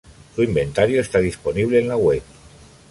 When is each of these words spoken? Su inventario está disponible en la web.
Su 0.35 0.41
inventario 0.41 0.99
está 0.99 1.19
disponible 1.19 1.79
en 1.79 1.87
la 1.87 1.95
web. 1.95 2.23